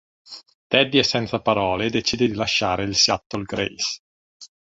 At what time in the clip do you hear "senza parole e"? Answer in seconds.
1.03-1.89